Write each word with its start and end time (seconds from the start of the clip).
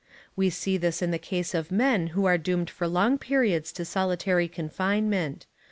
We 0.35 0.49
see 0.49 0.77
this 0.77 1.03
in 1.03 1.11
the 1.11 1.19
case 1.19 1.53
of 1.53 1.69
men 1.69 2.07
who 2.17 2.25
are 2.25 2.39
doomed 2.39 2.71
for 2.71 2.87
long 2.87 3.19
periods 3.19 3.71
to 3.73 3.85
solitary 3.85 4.47
confinement. 4.47 5.45